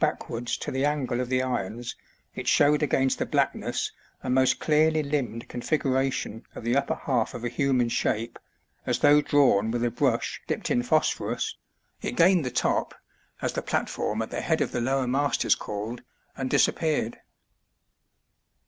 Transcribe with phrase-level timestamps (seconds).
[0.01, 1.95] backwards to the angle of the irons,
[2.33, 3.91] it showed against the blackness
[4.23, 8.39] a most clearly limned configuration of the upper half of a human shape,
[8.83, 11.55] as though drawn with a brush dipped in phosphorus,
[12.01, 12.95] it gained the top,
[13.43, 16.01] as the platform at the head of the lower mast is called,
[16.35, 17.19] and disappeared.